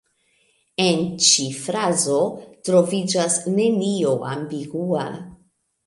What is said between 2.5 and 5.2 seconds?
troviĝas nenio ambigua.